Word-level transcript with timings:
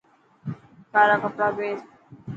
ڪارا 0.93 1.15
ڪپڙا 1.23 1.47
پير. 1.57 1.77